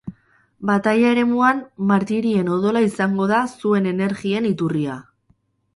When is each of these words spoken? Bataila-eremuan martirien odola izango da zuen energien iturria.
Bataila-eremuan 0.69 1.59
martirien 1.91 2.49
odola 2.57 2.83
izango 2.89 3.29
da 3.35 3.45
zuen 3.61 3.93
energien 3.95 4.51
iturria. 4.55 4.99